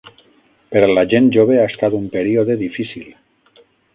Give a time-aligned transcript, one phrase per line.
[0.75, 3.07] Per a la gent jove ha estat un període difícil.